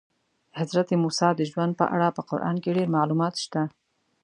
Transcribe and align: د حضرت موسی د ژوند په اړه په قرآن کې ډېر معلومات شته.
د 0.51 0.53
حضرت 0.59 0.87
موسی 1.03 1.29
د 1.35 1.41
ژوند 1.51 1.73
په 1.79 1.85
اړه 1.95 2.07
په 2.17 2.21
قرآن 2.29 2.55
کې 2.63 2.75
ډېر 2.77 2.87
معلومات 2.97 3.33
شته. 3.43 3.61